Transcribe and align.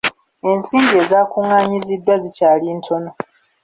Ensimbi 0.51 0.93
ezaakunganyiziddwa 1.03 2.13
zikyali 2.23 2.67
ntono. 2.77 3.11